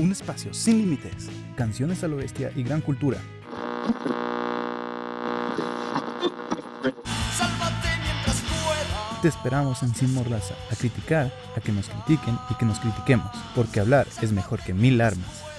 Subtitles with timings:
[0.00, 1.28] Un espacio sin límites.
[1.56, 3.18] Canciones a lo bestia y gran cultura.
[9.20, 13.30] Te esperamos en Sin Mordaza a criticar, a que nos critiquen y que nos critiquemos,
[13.54, 15.49] porque hablar es mejor que mil armas.